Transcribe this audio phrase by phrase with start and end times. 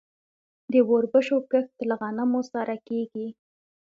[0.71, 3.27] د وربشو کښت له غنمو سره کیږي.